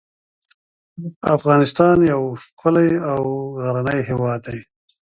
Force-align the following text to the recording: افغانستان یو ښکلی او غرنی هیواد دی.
افغانستان 1.35 1.97
یو 2.11 2.23
ښکلی 2.43 2.89
او 3.11 3.21
غرنی 3.63 3.99
هیواد 4.09 4.39
دی. 4.47 4.59